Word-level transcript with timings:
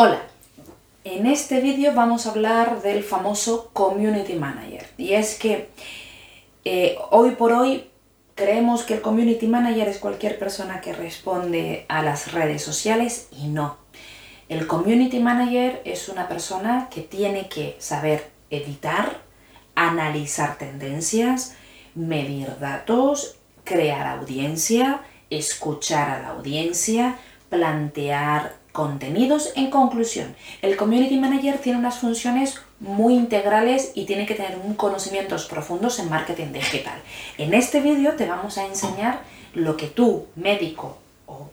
Hola, 0.00 0.22
en 1.02 1.26
este 1.26 1.60
vídeo 1.60 1.92
vamos 1.92 2.24
a 2.24 2.30
hablar 2.30 2.82
del 2.82 3.02
famoso 3.02 3.70
Community 3.72 4.34
Manager. 4.34 4.86
Y 4.96 5.14
es 5.14 5.36
que 5.36 5.70
eh, 6.64 6.96
hoy 7.10 7.32
por 7.32 7.50
hoy 7.50 7.90
creemos 8.36 8.84
que 8.84 8.94
el 8.94 9.00
Community 9.00 9.48
Manager 9.48 9.88
es 9.88 9.98
cualquier 9.98 10.38
persona 10.38 10.80
que 10.80 10.92
responde 10.92 11.84
a 11.88 12.04
las 12.04 12.30
redes 12.30 12.62
sociales 12.62 13.26
y 13.32 13.48
no. 13.48 13.76
El 14.48 14.68
Community 14.68 15.18
Manager 15.18 15.82
es 15.84 16.08
una 16.08 16.28
persona 16.28 16.86
que 16.92 17.00
tiene 17.00 17.48
que 17.48 17.74
saber 17.80 18.30
editar, 18.50 19.22
analizar 19.74 20.58
tendencias, 20.58 21.56
medir 21.96 22.60
datos, 22.60 23.40
crear 23.64 24.06
audiencia, 24.06 25.00
escuchar 25.28 26.08
a 26.08 26.22
la 26.22 26.28
audiencia, 26.28 27.16
plantear 27.48 28.67
contenidos. 28.78 29.52
En 29.56 29.70
conclusión, 29.70 30.36
el 30.62 30.76
Community 30.76 31.18
Manager 31.18 31.58
tiene 31.58 31.80
unas 31.80 31.98
funciones 31.98 32.60
muy 32.78 33.14
integrales 33.14 33.90
y 33.96 34.04
tiene 34.04 34.24
que 34.24 34.36
tener 34.36 34.56
conocimientos 34.76 35.46
profundos 35.46 35.98
en 35.98 36.08
marketing 36.08 36.52
digital. 36.52 37.02
En 37.38 37.54
este 37.54 37.80
vídeo 37.80 38.12
te 38.12 38.28
vamos 38.28 38.56
a 38.56 38.66
enseñar 38.66 39.22
lo 39.52 39.76
que 39.76 39.88
tú, 39.88 40.26
médico 40.36 40.96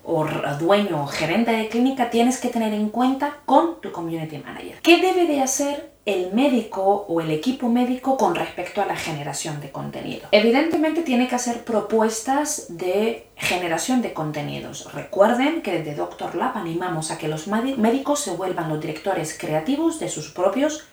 o, 0.04 0.26
dueño 0.60 1.04
o 1.04 1.08
gerente 1.08 1.52
de 1.52 1.68
clínica, 1.70 2.10
tienes 2.10 2.40
que 2.40 2.50
tener 2.50 2.74
en 2.74 2.90
cuenta 2.90 3.38
con 3.46 3.82
tu 3.82 3.92
Community 3.92 4.38
Manager. 4.38 4.80
¿Qué 4.82 5.02
debe 5.02 5.26
de 5.26 5.42
hacer 5.42 5.96
el 6.06 6.34
médico 6.34 7.06
o 7.08 7.20
el 7.20 7.32
equipo 7.32 7.68
médico 7.68 8.16
con 8.16 8.36
respecto 8.36 8.80
a 8.82 8.86
la 8.86 8.96
generación 8.96 9.60
de 9.60 9.72
contenido. 9.72 10.28
Evidentemente 10.32 11.02
tiene 11.02 11.28
que 11.28 11.34
hacer 11.34 11.64
propuestas 11.64 12.68
de 12.70 13.28
generación 13.36 14.04
de 14.04 14.14
contenidos. 14.14 14.94
Recuerden 14.94 15.64
que 15.64 15.72
desde 15.72 15.96
Doctor 15.96 16.36
Lab 16.36 16.58
animamos 16.58 17.10
a 17.10 17.18
que 17.18 17.28
los 17.28 17.48
médicos 17.48 18.20
se 18.20 18.32
vuelvan 18.36 18.70
los 18.70 18.80
directores 18.80 19.36
creativos 19.38 20.00
de 20.00 20.10
sus 20.10 20.30
propios 20.30 20.86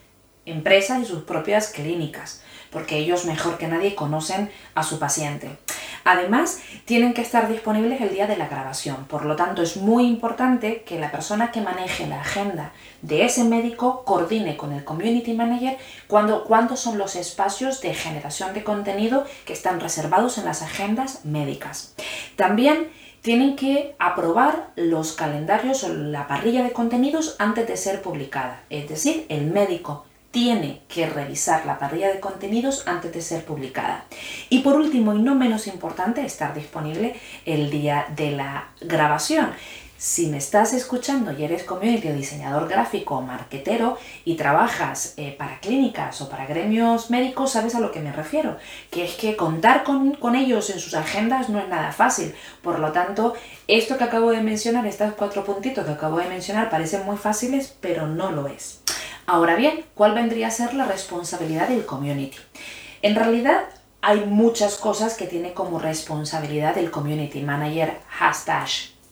empresas 0.45 1.01
y 1.01 1.05
sus 1.05 1.23
propias 1.23 1.67
clínicas, 1.67 2.41
porque 2.71 2.97
ellos 2.97 3.25
mejor 3.25 3.57
que 3.57 3.67
nadie 3.67 3.95
conocen 3.95 4.49
a 4.73 4.83
su 4.83 4.99
paciente. 4.99 5.57
Además, 6.03 6.61
tienen 6.85 7.13
que 7.13 7.21
estar 7.21 7.47
disponibles 7.47 8.01
el 8.01 8.11
día 8.11 8.27
de 8.27 8.37
la 8.37 8.47
grabación. 8.47 9.05
Por 9.05 9.25
lo 9.25 9.35
tanto, 9.35 9.61
es 9.61 9.77
muy 9.77 10.05
importante 10.05 10.83
que 10.83 10.99
la 10.99 11.11
persona 11.11 11.51
que 11.51 11.61
maneje 11.61 12.07
la 12.07 12.21
agenda 12.21 12.71
de 13.01 13.25
ese 13.25 13.43
médico 13.43 14.03
coordine 14.05 14.57
con 14.57 14.73
el 14.73 14.83
community 14.83 15.33
manager 15.33 15.77
cuándo 16.07 16.75
son 16.75 16.97
los 16.97 17.15
espacios 17.15 17.81
de 17.81 17.93
generación 17.93 18.53
de 18.53 18.63
contenido 18.63 19.25
que 19.45 19.53
están 19.53 19.79
reservados 19.79 20.37
en 20.37 20.45
las 20.45 20.61
agendas 20.61 21.25
médicas. 21.25 21.95
También 22.35 22.89
tienen 23.21 23.55
que 23.55 23.95
aprobar 23.99 24.71
los 24.75 25.13
calendarios 25.13 25.83
o 25.85 25.93
la 25.93 26.27
parrilla 26.27 26.61
de 26.61 26.73
contenidos 26.73 27.37
antes 27.39 27.65
de 27.67 27.77
ser 27.77 28.01
publicada. 28.01 28.61
Es 28.69 28.89
decir, 28.89 29.25
el 29.29 29.45
médico 29.45 30.05
tiene 30.33 30.81
que 30.89 31.07
revisar 31.07 31.63
la 31.67 31.77
parrilla 31.77 32.11
de 32.11 32.19
contenidos 32.19 32.87
antes 32.87 33.13
de 33.13 33.21
ser 33.21 33.45
publicada. 33.45 34.05
Y 34.49 34.61
por 34.61 34.75
último, 34.75 35.13
y 35.13 35.21
no 35.21 35.35
menos 35.35 35.67
importante, 35.67 36.25
estar 36.25 36.55
disponible 36.55 37.15
el 37.45 37.69
día 37.69 38.07
de 38.15 38.31
la 38.31 38.69
grabación. 38.81 39.51
Si 39.95 40.25
me 40.27 40.37
estás 40.37 40.73
escuchando 40.73 41.31
y 41.31 41.43
eres 41.43 41.63
community 41.63 42.09
o 42.09 42.15
diseñador 42.15 42.67
gráfico 42.67 43.17
o 43.17 43.21
marquetero 43.21 43.99
y 44.25 44.35
trabajas 44.35 45.13
eh, 45.17 45.35
para 45.37 45.59
clínicas 45.59 46.19
o 46.19 46.29
para 46.29 46.47
gremios 46.47 47.11
médicos, 47.11 47.51
sabes 47.51 47.75
a 47.75 47.79
lo 47.79 47.91
que 47.91 48.01
me 48.01 48.11
refiero. 48.11 48.57
Que 48.89 49.05
es 49.05 49.13
que 49.13 49.37
contar 49.37 49.83
con, 49.83 50.15
con, 50.15 50.35
ellos 50.35 50.71
en 50.71 50.79
sus 50.79 50.95
agendas 50.95 51.47
no 51.47 51.59
es 51.59 51.69
nada 51.69 51.91
fácil. 51.91 52.33
Por 52.63 52.79
lo 52.79 52.91
tanto, 52.91 53.35
esto 53.67 53.99
que 53.99 54.03
acabo 54.03 54.31
de 54.31 54.41
mencionar, 54.41 54.87
estos 54.87 55.13
cuatro 55.13 55.45
puntitos 55.45 55.85
que 55.85 55.91
acabo 55.91 56.17
de 56.17 56.27
mencionar, 56.27 56.71
parecen 56.71 57.05
muy 57.05 57.17
fáciles, 57.17 57.77
pero 57.79 58.07
no 58.07 58.31
lo 58.31 58.47
es. 58.47 58.82
Ahora 59.25 59.55
bien, 59.55 59.85
¿cuál 59.95 60.13
vendría 60.13 60.47
a 60.47 60.51
ser 60.51 60.73
la 60.73 60.85
responsabilidad 60.85 61.69
del 61.69 61.85
community? 61.85 62.37
En 63.01 63.15
realidad 63.15 63.63
hay 64.01 64.25
muchas 64.25 64.75
cosas 64.75 65.15
que 65.15 65.27
tiene 65.27 65.53
como 65.53 65.79
responsabilidad 65.79 66.77
el 66.77 66.91
community 66.91 67.41
manager 67.41 67.99
hashtag 68.09 68.67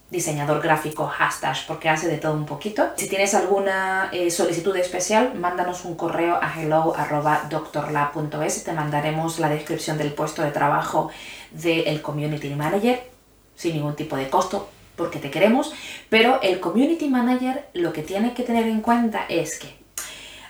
diseñador 0.09 0.62
gráfico 0.62 1.08
hashtag 1.08 1.56
porque 1.66 1.88
hace 1.88 2.09
de 2.09 2.18
todo 2.18 2.34
un 2.34 2.46
poquito. 2.46 2.90
Si 2.97 3.08
tienes 3.08 3.34
alguna 3.34 4.09
eh, 4.12 4.30
solicitud 4.30 4.75
especial, 4.75 5.34
mándanos 5.36 5.86
un 5.86 5.96
correo 5.96 6.38
a 6.41 6.53
hello.doctorlab.es 6.53 8.57
y 8.57 8.63
te 8.66 8.74
mandaremos 8.74 9.40
la 9.40 9.47
descripción 9.47 9.97
del 9.97 10.13
puesto 10.13 10.41
de 10.41 10.52
trabajo 10.52 11.09
del 11.52 12.02
community 12.02 12.50
manager 12.50 13.09
sin 13.56 13.75
ningún 13.75 13.96
tipo 13.96 14.18
de 14.18 14.30
costo 14.30 14.69
porque 14.97 15.19
te 15.19 15.31
queremos, 15.31 15.74
pero 16.09 16.41
el 16.41 16.59
community 16.59 17.07
manager 17.07 17.69
lo 17.74 17.94
que 17.94 18.03
tiene 18.03 18.34
que 18.34 18.44
tener 18.44 18.68
en 18.68 18.81
cuenta 18.81 19.25
es 19.30 19.57
que 19.57 19.81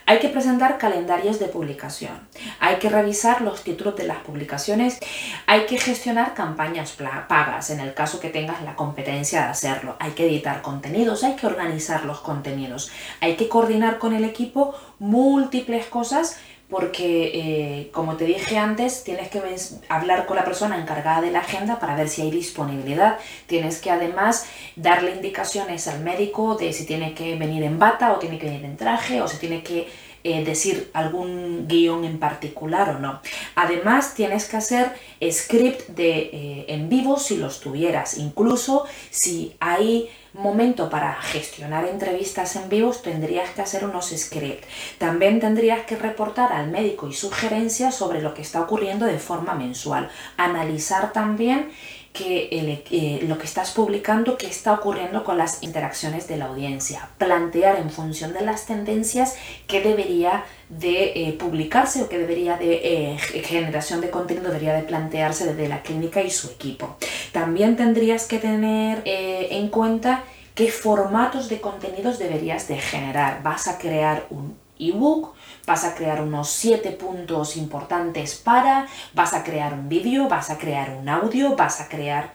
hay 0.06 0.18
que 0.18 0.28
presentar 0.28 0.78
calendarios 0.78 1.38
de 1.38 1.46
publicación, 1.46 2.28
hay 2.60 2.76
que 2.76 2.88
revisar 2.88 3.42
los 3.42 3.62
títulos 3.62 3.96
de 3.96 4.04
las 4.04 4.18
publicaciones, 4.18 4.98
hay 5.46 5.66
que 5.66 5.78
gestionar 5.78 6.34
campañas 6.34 6.96
pagas. 7.28 7.70
En 7.70 7.80
el 7.80 7.94
caso 7.94 8.20
que 8.20 8.28
tengas 8.28 8.62
la 8.62 8.76
competencia 8.76 9.42
de 9.42 9.48
hacerlo, 9.48 9.96
hay 10.00 10.12
que 10.12 10.26
editar 10.26 10.62
contenidos, 10.62 11.24
hay 11.24 11.36
que 11.36 11.46
organizar 11.46 12.04
los 12.04 12.20
contenidos, 12.20 12.90
hay 13.20 13.36
que 13.36 13.48
coordinar 13.48 13.98
con 13.98 14.12
el 14.12 14.24
equipo 14.24 14.74
múltiples 14.98 15.86
cosas 15.86 16.38
porque, 16.72 17.32
eh, 17.34 17.90
como 17.92 18.16
te 18.16 18.24
dije 18.24 18.56
antes, 18.56 19.04
tienes 19.04 19.28
que 19.28 19.42
hablar 19.90 20.24
con 20.24 20.36
la 20.36 20.44
persona 20.46 20.80
encargada 20.80 21.20
de 21.20 21.30
la 21.30 21.40
agenda 21.40 21.78
para 21.78 21.94
ver 21.94 22.08
si 22.08 22.22
hay 22.22 22.30
disponibilidad. 22.30 23.18
Tienes 23.46 23.78
que 23.78 23.90
además 23.90 24.46
darle 24.74 25.10
indicaciones 25.10 25.86
al 25.86 26.00
médico 26.00 26.54
de 26.54 26.72
si 26.72 26.86
tiene 26.86 27.12
que 27.12 27.36
venir 27.36 27.62
en 27.62 27.78
bata 27.78 28.14
o 28.14 28.18
tiene 28.18 28.38
que 28.38 28.46
venir 28.46 28.64
en 28.64 28.78
traje 28.78 29.20
o 29.20 29.28
si 29.28 29.36
tiene 29.36 29.62
que 29.62 29.86
eh, 30.24 30.44
decir 30.46 30.90
algún 30.94 31.68
guion 31.68 32.06
en 32.06 32.18
particular 32.18 32.88
o 32.88 32.98
no. 32.98 33.20
Además, 33.54 34.14
tienes 34.14 34.46
que 34.46 34.56
hacer 34.56 34.92
script 35.30 35.90
de 35.90 36.30
eh, 36.32 36.64
en 36.68 36.88
vivo 36.88 37.18
si 37.18 37.36
los 37.36 37.60
tuvieras. 37.60 38.16
Incluso 38.16 38.86
si 39.10 39.54
hay 39.60 40.08
momento 40.34 40.88
para 40.88 41.14
gestionar 41.14 41.84
entrevistas 41.84 42.56
en 42.56 42.68
vivo, 42.68 42.92
tendrías 42.92 43.50
que 43.50 43.62
hacer 43.62 43.84
unos 43.84 44.10
scripts. 44.10 44.66
También 44.98 45.40
tendrías 45.40 45.84
que 45.84 45.96
reportar 45.96 46.52
al 46.52 46.68
médico 46.68 47.08
y 47.08 47.12
sugerencias 47.12 47.94
sobre 47.94 48.22
lo 48.22 48.34
que 48.34 48.42
está 48.42 48.60
ocurriendo 48.60 49.06
de 49.06 49.18
forma 49.18 49.54
mensual. 49.54 50.10
Analizar 50.36 51.12
también 51.12 51.70
que 52.12 52.48
eh, 52.90 53.24
lo 53.26 53.38
que 53.38 53.46
estás 53.46 53.70
publicando, 53.70 54.36
qué 54.36 54.46
está 54.46 54.74
ocurriendo 54.74 55.24
con 55.24 55.38
las 55.38 55.62
interacciones 55.62 56.28
de 56.28 56.36
la 56.36 56.46
audiencia, 56.46 57.08
plantear 57.16 57.76
en 57.76 57.90
función 57.90 58.34
de 58.34 58.42
las 58.42 58.66
tendencias 58.66 59.36
qué 59.66 59.80
debería 59.80 60.44
de 60.68 61.12
eh, 61.14 61.32
publicarse 61.32 62.02
o 62.02 62.08
qué 62.08 62.18
debería 62.18 62.58
de 62.58 63.14
eh, 63.14 63.18
generación 63.18 64.02
de 64.02 64.10
contenido 64.10 64.48
debería 64.48 64.74
de 64.74 64.82
plantearse 64.82 65.46
desde 65.46 65.68
la 65.68 65.82
clínica 65.82 66.22
y 66.22 66.30
su 66.30 66.50
equipo. 66.50 66.96
También 67.32 67.76
tendrías 67.76 68.26
que 68.26 68.38
tener 68.38 69.02
en 69.04 69.68
cuenta 69.68 70.24
qué 70.54 70.70
formatos 70.70 71.48
de 71.48 71.60
contenidos 71.60 72.18
deberías 72.18 72.68
de 72.68 72.78
generar. 72.78 73.42
Vas 73.42 73.68
a 73.68 73.78
crear 73.78 74.26
un 74.30 74.61
ebook, 74.90 75.34
vas 75.66 75.84
a 75.84 75.94
crear 75.94 76.20
unos 76.20 76.48
siete 76.48 76.90
puntos 76.90 77.56
importantes 77.56 78.34
para, 78.34 78.86
vas 79.14 79.32
a 79.34 79.44
crear 79.44 79.74
un 79.74 79.88
vídeo, 79.88 80.28
vas 80.28 80.50
a 80.50 80.58
crear 80.58 80.90
un 80.90 81.08
audio, 81.08 81.56
vas 81.56 81.80
a 81.80 81.88
crear... 81.88 82.34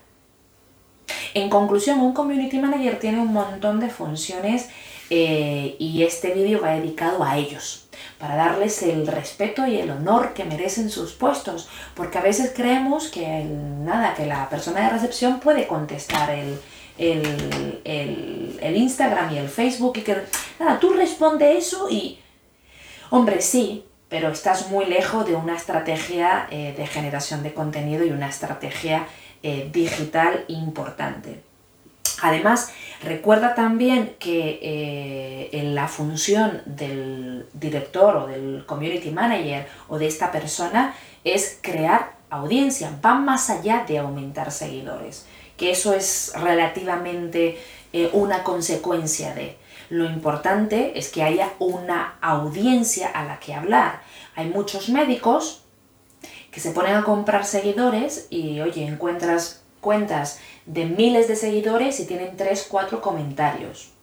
En 1.33 1.49
conclusión, 1.49 1.99
un 1.99 2.13
Community 2.13 2.59
Manager 2.59 2.99
tiene 2.99 3.19
un 3.19 3.31
montón 3.31 3.79
de 3.79 3.89
funciones 3.89 4.69
eh, 5.09 5.75
y 5.79 6.03
este 6.03 6.33
vídeo 6.33 6.61
va 6.61 6.71
dedicado 6.71 7.23
a 7.23 7.37
ellos, 7.37 7.87
para 8.17 8.35
darles 8.35 8.83
el 8.83 9.07
respeto 9.07 9.65
y 9.65 9.77
el 9.77 9.89
honor 9.89 10.33
que 10.33 10.43
merecen 10.43 10.89
sus 10.89 11.13
puestos, 11.13 11.69
porque 11.95 12.17
a 12.17 12.21
veces 12.21 12.51
creemos 12.53 13.07
que 13.07 13.45
nada, 13.45 14.13
que 14.15 14.25
la 14.25 14.49
persona 14.49 14.81
de 14.81 14.89
recepción 14.89 15.39
puede 15.39 15.65
contestar 15.65 16.31
el, 16.31 16.59
el, 16.97 17.81
el, 17.85 18.59
el 18.61 18.75
Instagram 18.75 19.33
y 19.33 19.37
el 19.37 19.47
Facebook 19.47 19.97
y 19.97 20.01
que 20.01 20.17
nada, 20.59 20.79
tú 20.79 20.91
responde 20.91 21.57
eso 21.57 21.89
y 21.89 22.19
Hombre, 23.09 23.41
sí, 23.41 23.85
pero 24.09 24.29
estás 24.29 24.69
muy 24.69 24.85
lejos 24.85 25.25
de 25.25 25.35
una 25.35 25.55
estrategia 25.55 26.47
eh, 26.51 26.73
de 26.77 26.87
generación 26.87 27.43
de 27.43 27.53
contenido 27.53 28.05
y 28.05 28.09
una 28.09 28.27
estrategia 28.27 29.07
eh, 29.43 29.69
digital 29.71 30.43
importante. 30.47 31.41
Además, 32.21 32.71
recuerda 33.03 33.53
también 33.53 34.15
que 34.19 34.59
eh, 34.61 35.49
en 35.51 35.75
la 35.75 35.87
función 35.87 36.61
del 36.65 37.45
director 37.53 38.17
o 38.17 38.27
del 38.27 38.65
community 38.65 39.11
manager 39.11 39.67
o 39.87 39.99
de 39.99 40.07
esta 40.07 40.31
persona 40.31 40.95
es 41.23 41.59
crear 41.61 42.17
audiencia, 42.29 42.91
va 43.05 43.15
más 43.15 43.49
allá 43.49 43.85
de 43.87 43.99
aumentar 43.99 44.51
seguidores, 44.51 45.25
que 45.57 45.71
eso 45.71 45.93
es 45.93 46.31
relativamente 46.35 47.57
una 48.13 48.43
consecuencia 48.43 49.33
de... 49.33 49.57
Lo 49.89 50.05
importante 50.05 50.99
es 50.99 51.09
que 51.09 51.23
haya 51.23 51.53
una 51.59 52.17
audiencia 52.21 53.07
a 53.07 53.23
la 53.23 53.39
que 53.39 53.53
hablar. 53.53 54.01
Hay 54.35 54.49
muchos 54.49 54.89
médicos 54.89 55.63
que 56.51 56.59
se 56.59 56.71
ponen 56.71 56.95
a 56.95 57.03
comprar 57.03 57.45
seguidores 57.45 58.27
y, 58.29 58.59
oye, 58.59 58.85
encuentras 58.85 59.63
cuentas 59.79 60.39
de 60.65 60.85
miles 60.85 61.29
de 61.29 61.37
seguidores 61.37 61.99
y 62.01 62.05
tienen 62.05 62.35
3, 62.35 62.67
4 62.69 62.99
comentarios. 63.01 63.93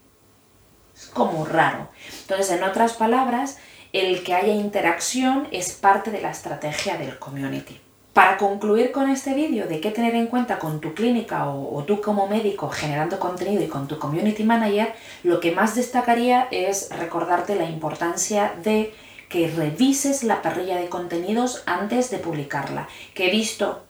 como 1.13 1.45
raro. 1.45 1.91
Entonces, 2.23 2.51
en 2.51 2.63
otras 2.63 2.95
palabras, 2.95 3.59
el 3.93 4.23
que 4.23 4.35
haya 4.35 4.55
interacción 4.55 5.49
es 5.51 5.73
parte 5.73 6.11
de 6.11 6.21
la 6.21 6.31
estrategia 6.31 6.97
del 6.97 7.19
community. 7.19 7.81
Para 8.15 8.37
concluir 8.37 8.93
con 8.93 9.11
este 9.11 9.35
vídeo 9.35 9.67
de 9.67 9.81
qué 9.81 9.91
tener 9.91 10.15
en 10.15 10.29
cuenta 10.29 10.61
con 10.61 10.81
tu 10.81 10.95
clínica 10.95 11.49
o, 11.49 11.83
tú 11.83 12.01
como 12.01 12.29
médico 12.29 12.69
generando 12.69 13.19
contenido 13.19 13.61
y 13.61 13.67
con 13.67 13.89
tu 13.89 13.99
community 13.99 14.45
manager, 14.45 14.95
lo 15.25 15.41
que 15.41 15.51
más 15.51 15.75
destacaría 15.75 16.47
es 16.53 16.91
recordarte 16.97 17.57
la 17.57 17.65
importancia 17.65 18.55
de 18.63 18.95
que 19.29 19.49
revises 19.49 20.23
la 20.23 20.43
parrilla 20.43 20.77
de 20.77 20.89
contenidos 20.89 21.65
antes 21.67 22.11
de 22.11 22.19
publicarla, 22.19 22.89
que 23.15 23.27
he 23.27 23.31
visto 23.33 23.83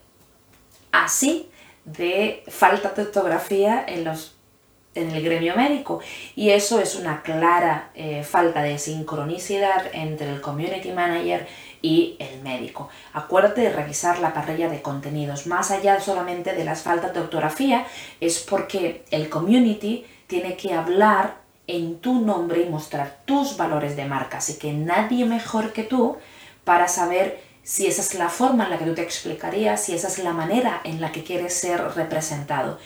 así 0.91 1.51
de 1.85 2.45
falta 2.49 2.95
de 2.95 3.03
ortografía 3.03 3.85
en 3.87 4.05
los 4.05 4.35
en 4.95 5.11
el 5.11 5.25
gremio 5.25 5.57
médico. 5.57 6.01
Y 6.37 6.51
eso 6.51 6.81
es 6.81 6.95
una 6.95 7.23
clara 7.23 7.91
eh, 7.95 8.23
falta 8.23 8.63
de 8.63 8.79
sincronicidad 8.79 9.87
entre 9.93 10.31
el 10.31 10.41
community 10.41 10.93
manager 10.93 11.47
y 11.85 12.17
el 12.19 12.41
médico. 12.41 12.89
Acuérdate 13.13 13.61
de 13.61 13.71
revisar 13.71 14.19
la 14.19 14.33
parrilla 14.33 14.71
de 14.71 14.81
contenidos. 14.81 15.47
Más 15.47 15.71
allá 15.71 16.01
solamente 16.01 16.55
de 16.55 16.65
las 16.65 16.81
faltas 16.81 17.13
de 17.13 17.21
ortografía, 17.21 17.87
es 18.23 18.39
porque 18.39 19.05
el 19.11 19.29
community 19.29 20.07
tiene 20.27 20.57
que 20.57 20.73
hablar 20.73 21.37
en 21.67 21.99
tu 21.99 22.23
nombre 22.23 22.63
y 22.63 22.71
mostrar 22.71 23.19
tus 23.27 23.59
valores 23.59 23.97
de 23.97 24.07
marca. 24.07 24.39
Así 24.39 24.55
que 24.55 24.73
nadie 24.73 25.27
mejor 25.27 25.75
que 25.75 25.83
tú 25.83 26.17
para 26.65 26.89
saber 26.89 27.43
si 27.63 27.87
esa 27.87 28.01
es 28.01 28.15
la 28.15 28.31
forma 28.31 28.65
en 28.65 28.71
la 28.71 28.79
que 28.79 28.87
tú 28.87 28.95
te 28.95 29.03
explicarías, 29.03 29.85
si 29.85 29.95
esa 29.95 30.09
es 30.09 30.19
la 30.21 30.33
manera 30.33 30.81
en 30.85 31.03
la 31.03 31.13
que 31.13 31.23
quieres 31.23 31.53
ser 31.53 31.83
representado. 31.95 32.79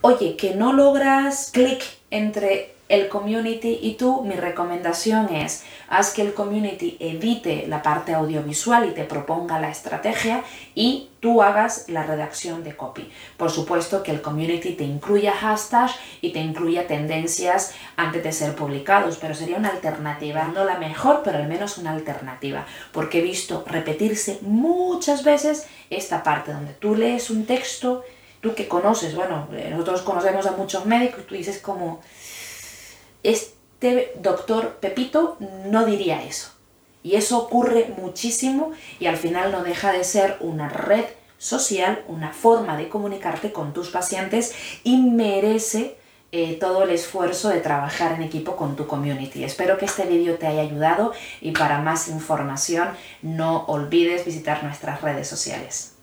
Oye, 0.00 0.36
que 0.36 0.56
no 0.56 0.72
logras 0.72 1.50
clic 1.52 1.84
entre 2.10 2.73
el 2.88 3.08
community 3.08 3.78
y 3.80 3.94
tú, 3.94 4.22
mi 4.22 4.34
recomendación 4.34 5.34
es, 5.34 5.64
haz 5.88 6.12
que 6.12 6.20
el 6.20 6.34
community 6.34 6.98
evite 7.00 7.66
la 7.66 7.82
parte 7.82 8.12
audiovisual 8.12 8.86
y 8.88 8.92
te 8.92 9.04
proponga 9.04 9.58
la 9.58 9.70
estrategia 9.70 10.44
y 10.74 11.08
tú 11.20 11.42
hagas 11.42 11.88
la 11.88 12.02
redacción 12.02 12.62
de 12.62 12.76
copy. 12.76 13.10
Por 13.38 13.50
supuesto 13.50 14.02
que 14.02 14.10
el 14.10 14.20
community 14.20 14.72
te 14.72 14.84
incluya 14.84 15.32
hashtags 15.32 15.94
y 16.20 16.32
te 16.32 16.40
incluya 16.40 16.86
tendencias 16.86 17.72
antes 17.96 18.22
de 18.22 18.32
ser 18.32 18.54
publicados, 18.54 19.16
pero 19.16 19.34
sería 19.34 19.56
una 19.56 19.70
alternativa, 19.70 20.48
no 20.48 20.64
la 20.64 20.78
mejor, 20.78 21.22
pero 21.24 21.38
al 21.38 21.48
menos 21.48 21.78
una 21.78 21.92
alternativa, 21.92 22.66
porque 22.92 23.20
he 23.20 23.22
visto 23.22 23.64
repetirse 23.66 24.40
muchas 24.42 25.24
veces 25.24 25.66
esta 25.88 26.22
parte 26.22 26.52
donde 26.52 26.74
tú 26.74 26.94
lees 26.94 27.30
un 27.30 27.46
texto, 27.46 28.04
tú 28.42 28.54
que 28.54 28.68
conoces, 28.68 29.14
bueno, 29.14 29.48
nosotros 29.70 30.02
conocemos 30.02 30.46
a 30.46 30.52
muchos 30.52 30.84
médicos, 30.84 31.26
tú 31.26 31.34
dices 31.34 31.58
como 31.60 32.02
este 33.24 34.12
doctor 34.20 34.76
Pepito 34.80 35.36
no 35.66 35.84
diría 35.84 36.22
eso. 36.22 36.52
Y 37.02 37.16
eso 37.16 37.38
ocurre 37.38 37.92
muchísimo 37.98 38.72
y 38.98 39.06
al 39.06 39.16
final 39.16 39.52
no 39.52 39.62
deja 39.62 39.92
de 39.92 40.04
ser 40.04 40.38
una 40.40 40.68
red 40.68 41.04
social, 41.38 42.04
una 42.08 42.32
forma 42.32 42.76
de 42.78 42.88
comunicarte 42.88 43.52
con 43.52 43.74
tus 43.74 43.90
pacientes 43.90 44.54
y 44.84 44.96
merece 44.96 45.96
eh, 46.32 46.56
todo 46.58 46.82
el 46.82 46.90
esfuerzo 46.90 47.48
de 47.48 47.60
trabajar 47.60 48.12
en 48.12 48.22
equipo 48.22 48.56
con 48.56 48.74
tu 48.74 48.86
community. 48.86 49.44
Espero 49.44 49.76
que 49.78 49.84
este 49.84 50.06
vídeo 50.06 50.36
te 50.36 50.46
haya 50.46 50.62
ayudado 50.62 51.12
y 51.40 51.52
para 51.52 51.80
más 51.80 52.08
información 52.08 52.88
no 53.22 53.64
olvides 53.66 54.24
visitar 54.24 54.64
nuestras 54.64 55.02
redes 55.02 55.28
sociales. 55.28 55.93